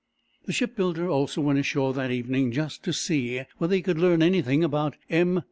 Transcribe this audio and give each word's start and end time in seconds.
The 0.47 0.51
shipbuilder 0.51 1.07
also 1.07 1.41
went 1.41 1.59
ashore 1.59 1.93
that 1.93 2.09
evening, 2.09 2.51
just 2.51 2.81
to 2.85 2.91
see 2.91 3.43
whether 3.59 3.75
he 3.75 3.83
could 3.83 3.99
learn 3.99 4.23
anything 4.23 4.63
about 4.63 4.95
M. 5.11 5.39